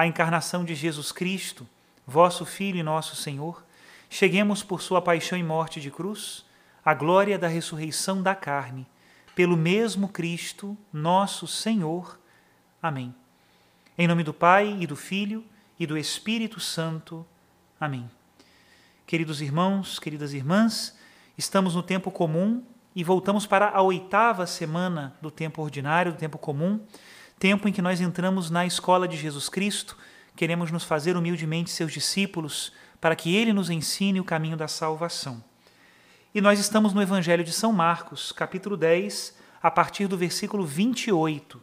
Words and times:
a 0.00 0.06
encarnação 0.06 0.64
de 0.64 0.74
Jesus 0.74 1.12
Cristo, 1.12 1.68
vosso 2.06 2.46
Filho 2.46 2.78
e 2.78 2.82
nosso 2.82 3.14
Senhor, 3.14 3.62
cheguemos 4.08 4.62
por 4.62 4.80
sua 4.80 5.02
paixão 5.02 5.38
e 5.38 5.42
morte 5.42 5.78
de 5.78 5.90
cruz 5.90 6.42
à 6.82 6.94
glória 6.94 7.38
da 7.38 7.46
ressurreição 7.46 8.22
da 8.22 8.34
carne, 8.34 8.86
pelo 9.34 9.58
mesmo 9.58 10.08
Cristo, 10.08 10.74
nosso 10.90 11.46
Senhor. 11.46 12.18
Amém. 12.82 13.14
Em 13.98 14.08
nome 14.08 14.24
do 14.24 14.32
Pai 14.32 14.74
e 14.80 14.86
do 14.86 14.96
Filho 14.96 15.44
e 15.78 15.86
do 15.86 15.98
Espírito 15.98 16.58
Santo. 16.60 17.26
Amém. 17.78 18.10
Queridos 19.06 19.42
irmãos, 19.42 19.98
queridas 19.98 20.32
irmãs, 20.32 20.96
estamos 21.36 21.74
no 21.74 21.82
tempo 21.82 22.10
comum 22.10 22.64
e 22.96 23.04
voltamos 23.04 23.44
para 23.44 23.68
a 23.68 23.82
oitava 23.82 24.46
semana 24.46 25.14
do 25.20 25.30
tempo 25.30 25.60
ordinário, 25.60 26.12
do 26.12 26.18
tempo 26.18 26.38
comum, 26.38 26.80
tempo 27.40 27.66
em 27.66 27.72
que 27.72 27.80
nós 27.80 28.02
entramos 28.02 28.50
na 28.50 28.66
escola 28.66 29.08
de 29.08 29.16
Jesus 29.16 29.48
Cristo 29.48 29.96
queremos 30.36 30.70
nos 30.70 30.84
fazer 30.84 31.16
humildemente 31.16 31.70
seus 31.70 31.90
discípulos 31.90 32.70
para 33.00 33.16
que 33.16 33.34
ele 33.34 33.50
nos 33.50 33.70
ensine 33.70 34.20
o 34.20 34.24
caminho 34.24 34.58
da 34.58 34.68
salvação. 34.68 35.42
E 36.34 36.40
nós 36.42 36.60
estamos 36.60 36.92
no 36.92 37.00
Evangelho 37.00 37.42
de 37.42 37.50
São 37.50 37.72
Marcos, 37.72 38.30
capítulo 38.30 38.76
10, 38.76 39.34
a 39.62 39.70
partir 39.70 40.06
do 40.06 40.18
versículo 40.18 40.66
28. 40.66 41.60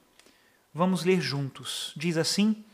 Vamos 0.73 1.03
ler 1.03 1.21
juntos. 1.21 1.93
Diz 1.95 2.17
assim: 2.17 2.65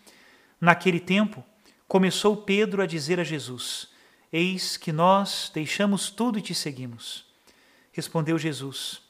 Naquele 0.59 1.00
tempo, 1.01 1.44
começou 1.89 2.38
Pedro 2.38 2.81
a 2.81 2.85
dizer 2.85 3.19
a 3.19 3.23
Jesus: 3.25 3.89
Eis 4.31 4.77
que 4.77 4.94
nós 4.94 5.51
deixamos 5.53 6.09
tudo 6.09 6.39
e 6.39 6.41
te 6.41 6.56
seguimos. 6.56 7.25
Respondeu 7.91 8.39
Jesus: 8.39 9.01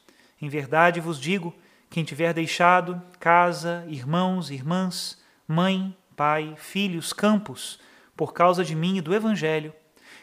Em 0.42 0.48
verdade 0.48 1.00
vos 1.00 1.20
digo: 1.20 1.54
quem 1.94 2.02
tiver 2.02 2.34
deixado 2.34 3.00
casa, 3.20 3.84
irmãos, 3.86 4.50
irmãs, 4.50 5.16
mãe, 5.46 5.96
pai, 6.16 6.56
filhos, 6.56 7.12
campos, 7.12 7.78
por 8.16 8.32
causa 8.32 8.64
de 8.64 8.74
mim 8.74 8.96
e 8.96 9.00
do 9.00 9.14
Evangelho, 9.14 9.72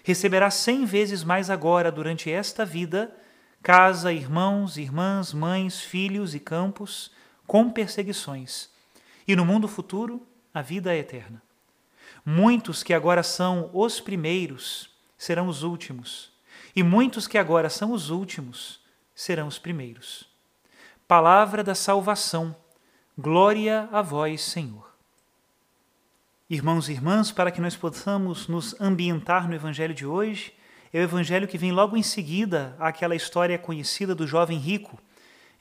receberá 0.03 0.51
cem 0.51 0.83
vezes 0.83 1.23
mais 1.23 1.49
agora 1.49 1.89
durante 1.89 2.29
esta 2.29 2.65
vida 2.65 3.15
casa, 3.63 4.11
irmãos, 4.11 4.75
irmãs, 4.75 5.31
mães, 5.31 5.79
filhos 5.79 6.35
e 6.35 6.41
campos, 6.41 7.09
com 7.47 7.71
perseguições, 7.71 8.69
e 9.25 9.33
no 9.33 9.45
mundo 9.45 9.65
futuro 9.65 10.27
a 10.53 10.61
vida 10.61 10.93
eterna. 10.93 11.41
Muitos 12.25 12.83
que 12.83 12.93
agora 12.93 13.23
são 13.23 13.69
os 13.71 14.01
primeiros 14.01 14.89
serão 15.17 15.47
os 15.47 15.63
últimos, 15.63 16.33
e 16.75 16.83
muitos 16.83 17.29
que 17.29 17.38
agora 17.38 17.69
são 17.69 17.93
os 17.93 18.09
últimos 18.09 18.81
serão 19.15 19.47
os 19.47 19.57
primeiros. 19.57 20.31
Palavra 21.11 21.61
da 21.61 21.75
salvação, 21.75 22.55
glória 23.17 23.89
a 23.91 24.01
vós, 24.01 24.44
Senhor 24.44 24.89
irmãos 26.49 26.88
e 26.88 26.94
irmãs, 26.94 27.33
para 27.33 27.51
que 27.51 27.59
nós 27.59 27.75
possamos 27.75 28.47
nos 28.47 28.79
ambientar 28.79 29.45
no 29.45 29.53
Evangelho 29.53 29.94
de 29.94 30.05
hoje, 30.05 30.53
é 30.94 31.00
o 31.00 31.03
Evangelho 31.03 31.50
que 31.50 31.57
vem 31.57 31.73
logo 31.73 31.97
em 31.97 32.01
seguida 32.01 32.77
àquela 32.79 33.13
história 33.13 33.59
conhecida 33.59 34.16
do 34.16 34.25
jovem 34.25 34.57
rico, 34.57 34.97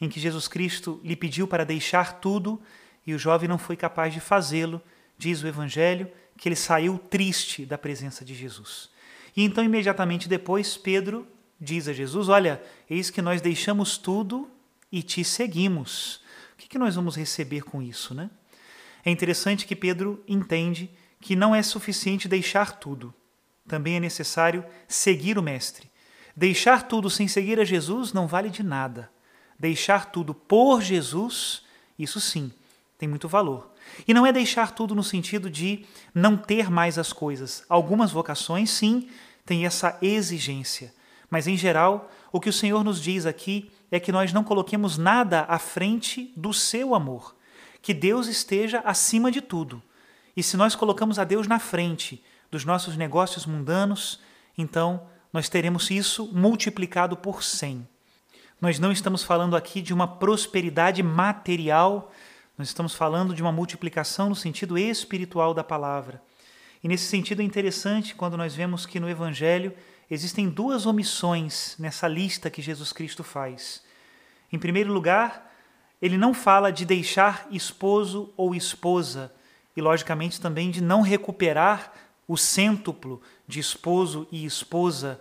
em 0.00 0.08
que 0.08 0.20
Jesus 0.20 0.46
Cristo 0.46 1.00
lhe 1.02 1.16
pediu 1.16 1.48
para 1.48 1.66
deixar 1.66 2.20
tudo 2.20 2.62
e 3.04 3.12
o 3.12 3.18
jovem 3.18 3.48
não 3.48 3.58
foi 3.58 3.74
capaz 3.76 4.14
de 4.14 4.20
fazê-lo, 4.20 4.80
diz 5.18 5.42
o 5.42 5.48
Evangelho, 5.48 6.08
que 6.38 6.48
ele 6.48 6.54
saiu 6.54 6.96
triste 6.96 7.66
da 7.66 7.76
presença 7.76 8.24
de 8.24 8.36
Jesus. 8.36 8.88
E 9.36 9.42
então, 9.42 9.64
imediatamente 9.64 10.28
depois, 10.28 10.76
Pedro 10.76 11.26
diz 11.60 11.88
a 11.88 11.92
Jesus: 11.92 12.28
Olha, 12.28 12.62
eis 12.88 13.10
que 13.10 13.20
nós 13.20 13.40
deixamos 13.40 13.98
tudo 13.98 14.48
e 14.90 15.02
te 15.02 15.24
seguimos. 15.24 16.20
O 16.54 16.56
que, 16.58 16.68
que 16.68 16.78
nós 16.78 16.94
vamos 16.94 17.16
receber 17.16 17.62
com 17.62 17.80
isso, 17.82 18.14
né? 18.14 18.30
É 19.04 19.10
interessante 19.10 19.66
que 19.66 19.74
Pedro 19.74 20.22
entende 20.28 20.90
que 21.20 21.36
não 21.36 21.54
é 21.54 21.62
suficiente 21.62 22.28
deixar 22.28 22.78
tudo. 22.78 23.14
Também 23.66 23.96
é 23.96 24.00
necessário 24.00 24.64
seguir 24.88 25.38
o 25.38 25.42
Mestre. 25.42 25.90
Deixar 26.36 26.88
tudo 26.88 27.10
sem 27.10 27.28
seguir 27.28 27.58
a 27.60 27.64
Jesus 27.64 28.12
não 28.12 28.26
vale 28.26 28.50
de 28.50 28.62
nada. 28.62 29.10
Deixar 29.58 30.10
tudo 30.10 30.34
por 30.34 30.80
Jesus, 30.80 31.62
isso 31.98 32.20
sim, 32.20 32.50
tem 32.98 33.08
muito 33.08 33.28
valor. 33.28 33.70
E 34.06 34.14
não 34.14 34.26
é 34.26 34.32
deixar 34.32 34.72
tudo 34.72 34.94
no 34.94 35.02
sentido 35.02 35.50
de 35.50 35.84
não 36.14 36.36
ter 36.36 36.70
mais 36.70 36.98
as 36.98 37.12
coisas. 37.12 37.64
Algumas 37.68 38.10
vocações, 38.10 38.70
sim, 38.70 39.08
têm 39.44 39.66
essa 39.66 39.98
exigência. 40.00 40.94
Mas, 41.28 41.46
em 41.46 41.56
geral, 41.56 42.10
o 42.32 42.40
que 42.40 42.48
o 42.48 42.52
Senhor 42.52 42.82
nos 42.82 43.00
diz 43.00 43.26
aqui 43.26 43.70
é 43.90 43.98
que 43.98 44.12
nós 44.12 44.32
não 44.32 44.44
coloquemos 44.44 44.96
nada 44.96 45.44
à 45.48 45.58
frente 45.58 46.32
do 46.36 46.52
seu 46.52 46.94
amor 46.94 47.34
que 47.82 47.94
Deus 47.94 48.26
esteja 48.26 48.80
acima 48.80 49.30
de 49.30 49.40
tudo. 49.40 49.82
E 50.36 50.42
se 50.42 50.56
nós 50.56 50.74
colocamos 50.74 51.18
a 51.18 51.24
Deus 51.24 51.46
na 51.46 51.58
frente 51.58 52.22
dos 52.50 52.64
nossos 52.64 52.96
negócios 52.96 53.46
mundanos, 53.46 54.20
então 54.56 55.06
nós 55.32 55.48
teremos 55.48 55.90
isso 55.90 56.30
multiplicado 56.32 57.16
por 57.16 57.42
cem. 57.42 57.86
Nós 58.60 58.78
não 58.78 58.92
estamos 58.92 59.22
falando 59.22 59.56
aqui 59.56 59.80
de 59.80 59.94
uma 59.94 60.06
prosperidade 60.06 61.02
material, 61.02 62.12
nós 62.58 62.68
estamos 62.68 62.94
falando 62.94 63.34
de 63.34 63.40
uma 63.40 63.52
multiplicação 63.52 64.28
no 64.28 64.36
sentido 64.36 64.76
espiritual 64.76 65.54
da 65.54 65.64
palavra. 65.64 66.22
E 66.82 66.88
nesse 66.88 67.04
sentido 67.04 67.40
é 67.40 67.44
interessante 67.44 68.14
quando 68.14 68.36
nós 68.36 68.54
vemos 68.54 68.84
que 68.84 69.00
no 69.00 69.08
Evangelho 69.08 69.74
existem 70.10 70.48
duas 70.48 70.86
omissões 70.86 71.76
nessa 71.78 72.08
lista 72.08 72.50
que 72.50 72.60
Jesus 72.60 72.92
Cristo 72.92 73.22
faz. 73.22 73.82
Em 74.52 74.58
primeiro 74.58 74.92
lugar, 74.92 75.50
ele 76.02 76.18
não 76.18 76.34
fala 76.34 76.72
de 76.72 76.84
deixar 76.84 77.46
esposo 77.50 78.32
ou 78.36 78.54
esposa, 78.54 79.32
e 79.76 79.80
logicamente 79.80 80.40
também 80.40 80.70
de 80.70 80.82
não 80.82 81.00
recuperar 81.00 81.92
o 82.26 82.36
cêntuplo 82.36 83.22
de 83.46 83.60
esposo 83.60 84.26
e 84.30 84.44
esposa 84.44 85.20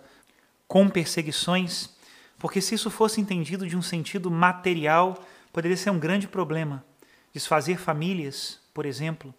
com 0.66 0.88
perseguições, 0.88 1.90
porque 2.38 2.60
se 2.60 2.74
isso 2.74 2.90
fosse 2.90 3.20
entendido 3.20 3.66
de 3.66 3.76
um 3.76 3.82
sentido 3.82 4.30
material, 4.30 5.22
poderia 5.52 5.76
ser 5.76 5.90
um 5.90 5.98
grande 5.98 6.26
problema. 6.26 6.84
Desfazer 7.32 7.78
famílias, 7.78 8.58
por 8.72 8.86
exemplo, 8.86 9.34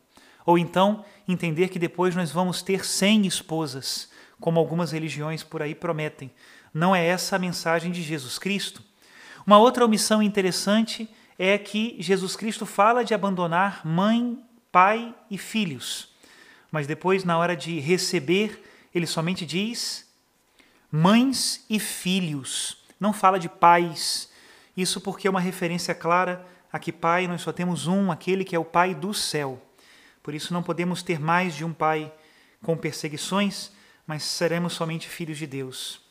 ou 0.46 0.58
então 0.58 1.06
entender 1.28 1.70
que 1.70 1.80
depois 1.80 2.16
nós 2.16 2.32
vamos 2.32 2.62
ter 2.62 2.86
cem 2.86 3.26
esposas, 3.26 4.10
como 4.40 4.60
algumas 4.60 4.92
religiões 4.92 5.44
por 5.44 5.62
aí 5.62 5.76
prometem. 5.76 6.32
Não 6.74 6.96
é 6.96 7.06
essa 7.06 7.36
a 7.36 7.40
mensagem 7.40 7.92
de 7.92 8.02
Jesus 8.02 8.40
Cristo. 8.40 8.84
Uma 9.46 9.58
outra 9.58 9.86
omissão 9.86 10.22
interessante 10.22 11.10
é 11.38 11.58
que 11.58 11.96
Jesus 12.00 12.36
Cristo 12.36 12.66
fala 12.66 13.04
de 13.04 13.14
abandonar 13.14 13.86
mãe, 13.86 14.40
pai 14.72 15.14
e 15.30 15.38
filhos. 15.38 16.10
mas 16.72 16.88
depois, 16.88 17.26
na 17.26 17.38
hora 17.38 17.54
de 17.54 17.80
receber, 17.80 18.64
ele 18.96 19.06
somente 19.06 19.46
diz 19.46 20.10
mães 20.90 21.66
e 21.70 21.80
filhos. 21.80 22.78
Não 23.00 23.12
fala 23.12 23.38
de 23.38 23.50
pais. 23.50 24.32
Isso 24.76 25.02
porque 25.02 25.28
é 25.28 25.30
uma 25.30 25.42
referência 25.42 25.94
clara 25.94 26.46
a 26.72 26.80
que 26.80 26.92
pai 26.92 27.28
nós 27.28 27.42
só 27.42 27.52
temos 27.52 27.88
um, 27.88 28.12
aquele 28.12 28.46
que 28.46 28.56
é 28.56 28.60
o 28.60 28.64
pai 28.64 28.96
do 28.96 29.14
céu. 29.14 29.62
Por 30.24 30.34
isso 30.34 30.54
não 30.54 30.64
podemos 30.64 31.02
ter 31.02 31.20
mais 31.20 31.56
de 31.56 31.66
um 31.66 31.74
pai 31.74 32.12
com 32.62 32.78
perseguições, 32.78 33.72
mas 34.06 34.24
seremos 34.24 34.74
somente 34.74 35.08
filhos 35.08 35.38
de 35.38 35.48
Deus. 35.48 36.02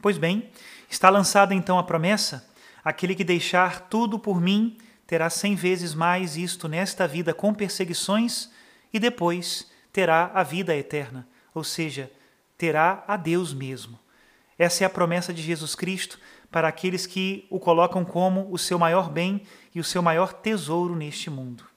Pois 0.00 0.18
bem, 0.18 0.50
está 0.90 1.08
lançada 1.08 1.54
então 1.54 1.78
a 1.78 1.84
promessa: 1.84 2.48
aquele 2.84 3.14
que 3.14 3.24
deixar 3.24 3.88
tudo 3.88 4.18
por 4.18 4.40
mim 4.40 4.76
terá 5.06 5.30
cem 5.30 5.54
vezes 5.54 5.94
mais 5.94 6.36
isto 6.36 6.68
nesta 6.68 7.06
vida 7.06 7.32
com 7.32 7.54
perseguições 7.54 8.50
e 8.92 8.98
depois 8.98 9.70
terá 9.92 10.30
a 10.34 10.42
vida 10.42 10.74
eterna, 10.74 11.28
ou 11.54 11.62
seja, 11.62 12.10
terá 12.56 13.04
a 13.06 13.16
Deus 13.16 13.52
mesmo. 13.52 13.98
Essa 14.58 14.84
é 14.84 14.86
a 14.86 14.90
promessa 14.90 15.32
de 15.32 15.42
Jesus 15.42 15.74
Cristo 15.74 16.18
para 16.50 16.68
aqueles 16.68 17.06
que 17.06 17.46
o 17.50 17.58
colocam 17.58 18.04
como 18.04 18.52
o 18.52 18.58
seu 18.58 18.78
maior 18.78 19.10
bem 19.10 19.42
e 19.74 19.80
o 19.80 19.84
seu 19.84 20.02
maior 20.02 20.32
tesouro 20.32 20.94
neste 20.94 21.30
mundo. 21.30 21.71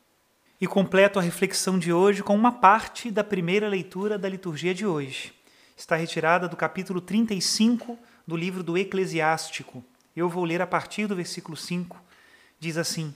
E 0.60 0.66
completo 0.66 1.20
a 1.20 1.22
reflexão 1.22 1.78
de 1.78 1.92
hoje 1.92 2.24
com 2.24 2.34
uma 2.34 2.52
parte 2.52 3.12
da 3.12 3.26
primeira 3.26 3.68
leitura 3.68 4.18
da 4.18 4.30
liturgia 4.30 4.74
de 4.74 4.86
hoje. 4.86 5.34
Está 5.76 5.98
retirada 5.98 6.48
do 6.48 6.56
capítulo 6.56 7.02
35 7.02 8.00
do 8.26 8.38
livro 8.38 8.64
do 8.64 8.78
Eclesiástico. 8.78 9.84
Eu 10.16 10.30
vou 10.30 10.46
ler 10.46 10.62
a 10.62 10.68
partir 10.68 11.08
do 11.08 11.16
versículo 11.16 11.58
5. 11.58 12.02
Diz 12.58 12.78
assim: 12.78 13.14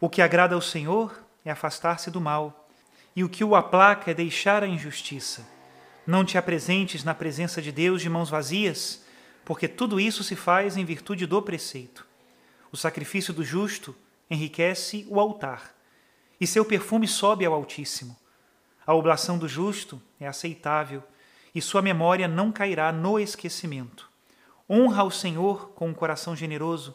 O 0.00 0.08
que 0.08 0.20
agrada 0.20 0.56
ao 0.56 0.60
Senhor 0.60 1.22
é 1.44 1.50
afastar-se 1.52 2.10
do 2.10 2.20
mal, 2.20 2.68
e 3.14 3.22
o 3.22 3.28
que 3.28 3.44
o 3.44 3.54
aplaca 3.54 4.10
é 4.10 4.14
deixar 4.14 4.64
a 4.64 4.66
injustiça. 4.66 5.46
Não 6.04 6.24
te 6.24 6.36
apresentes 6.36 7.04
na 7.04 7.14
presença 7.14 7.62
de 7.62 7.70
Deus 7.70 8.02
de 8.02 8.10
mãos 8.10 8.30
vazias, 8.30 9.04
porque 9.44 9.68
tudo 9.68 10.00
isso 10.00 10.24
se 10.24 10.34
faz 10.34 10.76
em 10.76 10.84
virtude 10.84 11.24
do 11.24 11.40
preceito. 11.40 12.04
O 12.72 12.76
sacrifício 12.76 13.32
do 13.32 13.44
justo 13.44 13.94
enriquece 14.28 15.06
o 15.08 15.20
altar, 15.20 15.77
e 16.40 16.46
seu 16.46 16.64
perfume 16.64 17.06
sobe 17.06 17.44
ao 17.44 17.52
Altíssimo. 17.52 18.16
A 18.86 18.94
oblação 18.94 19.36
do 19.36 19.48
justo 19.48 20.00
é 20.18 20.26
aceitável, 20.26 21.02
e 21.54 21.60
sua 21.60 21.82
memória 21.82 22.28
não 22.28 22.52
cairá 22.52 22.92
no 22.92 23.18
esquecimento. 23.18 24.08
Honra 24.68 25.02
ao 25.02 25.10
Senhor 25.10 25.70
com 25.70 25.88
um 25.88 25.94
coração 25.94 26.36
generoso, 26.36 26.94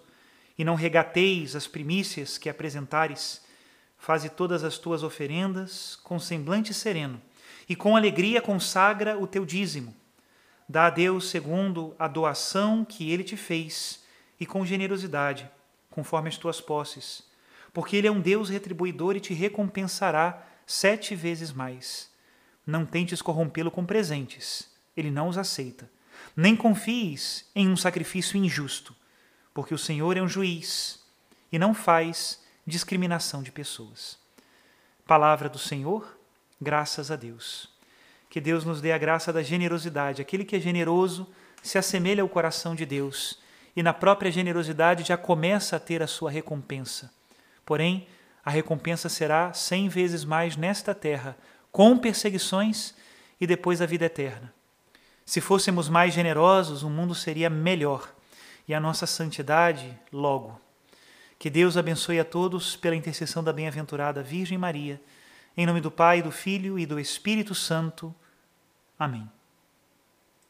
e 0.57 0.63
não 0.63 0.75
regateis 0.75 1.55
as 1.55 1.67
primícias 1.67 2.37
que 2.37 2.49
apresentares. 2.49 3.43
Faze 3.97 4.29
todas 4.29 4.63
as 4.63 4.77
tuas 4.77 5.03
oferendas 5.03 5.97
com 6.03 6.19
semblante 6.19 6.73
sereno, 6.73 7.21
e 7.67 7.75
com 7.75 7.95
alegria 7.95 8.41
consagra 8.41 9.17
o 9.17 9.27
teu 9.27 9.45
dízimo. 9.45 9.95
Dá 10.67 10.87
a 10.87 10.89
Deus 10.89 11.29
segundo 11.29 11.95
a 11.99 12.07
doação 12.07 12.85
que 12.85 13.11
ele 13.11 13.23
te 13.23 13.35
fez, 13.35 14.03
e 14.39 14.45
com 14.45 14.65
generosidade 14.65 15.49
conforme 15.93 16.27
as 16.27 16.37
tuas 16.37 16.59
posses, 16.59 17.23
porque 17.73 17.97
Ele 17.97 18.07
é 18.07 18.11
um 18.11 18.21
Deus 18.21 18.49
retribuidor 18.49 19.15
e 19.15 19.19
te 19.19 19.33
recompensará 19.33 20.45
sete 20.65 21.15
vezes 21.15 21.51
mais. 21.51 22.09
Não 22.65 22.85
tentes 22.85 23.21
corrompê-lo 23.21 23.71
com 23.71 23.85
presentes, 23.85 24.69
ele 24.95 25.11
não 25.11 25.27
os 25.27 25.37
aceita. 25.37 25.89
Nem 26.35 26.55
confies 26.55 27.49
em 27.53 27.67
um 27.67 27.75
sacrifício 27.75 28.37
injusto, 28.37 28.95
porque 29.53 29.73
o 29.73 29.77
Senhor 29.77 30.15
é 30.15 30.21
um 30.21 30.27
juiz 30.27 30.99
e 31.51 31.59
não 31.59 31.73
faz 31.73 32.41
discriminação 32.65 33.43
de 33.43 33.51
pessoas. 33.51 34.17
Palavra 35.05 35.49
do 35.49 35.59
Senhor, 35.59 36.17
graças 36.61 37.11
a 37.11 37.15
Deus. 37.15 37.69
Que 38.29 38.39
Deus 38.39 38.63
nos 38.63 38.79
dê 38.79 38.93
a 38.93 38.97
graça 38.97 39.33
da 39.33 39.43
generosidade. 39.43 40.21
Aquele 40.21 40.45
que 40.45 40.55
é 40.55 40.59
generoso 40.59 41.27
se 41.61 41.77
assemelha 41.77 42.23
ao 42.23 42.29
coração 42.29 42.73
de 42.73 42.85
Deus 42.85 43.39
e 43.75 43.83
na 43.83 43.93
própria 43.93 44.31
generosidade 44.31 45.03
já 45.03 45.17
começa 45.17 45.75
a 45.75 45.79
ter 45.79 46.01
a 46.01 46.07
sua 46.07 46.31
recompensa. 46.31 47.11
Porém, 47.65 48.07
a 48.43 48.49
recompensa 48.49 49.07
será 49.07 49.53
cem 49.53 49.87
vezes 49.87 50.25
mais 50.25 50.57
nesta 50.57 50.93
terra, 50.93 51.37
com 51.71 51.97
perseguições 51.97 52.93
e 53.39 53.47
depois 53.47 53.81
a 53.81 53.85
vida 53.85 54.05
eterna. 54.05 54.53
Se 55.25 55.39
fôssemos 55.39 55.87
mais 55.87 56.13
generosos, 56.13 56.83
o 56.83 56.89
mundo 56.89 57.15
seria 57.15 57.49
melhor 57.49 58.13
e 58.67 58.73
a 58.73 58.79
nossa 58.79 59.05
santidade 59.05 59.97
logo. 60.11 60.59
Que 61.39 61.49
Deus 61.49 61.77
abençoe 61.77 62.19
a 62.19 62.25
todos 62.25 62.75
pela 62.75 62.95
intercessão 62.95 63.43
da 63.43 63.51
bem-aventurada 63.51 64.23
Virgem 64.23 64.57
Maria. 64.57 65.01
Em 65.55 65.65
nome 65.65 65.81
do 65.81 65.91
Pai, 65.91 66.21
do 66.21 66.31
Filho 66.31 66.79
e 66.79 66.85
do 66.85 66.99
Espírito 66.99 67.53
Santo. 67.53 68.13
Amém. 68.97 69.29